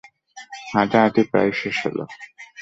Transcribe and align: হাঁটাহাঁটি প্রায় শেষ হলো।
হাঁটাহাঁটি 0.71 1.21
প্রায় 1.31 1.51
শেষ 1.59 1.77
হলো। 1.85 2.03